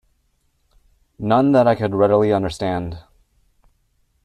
None 1.19 1.51
that 1.51 1.67
I 1.67 1.75
could 1.75 1.93
readily 1.93 2.33
understand! 2.33 3.03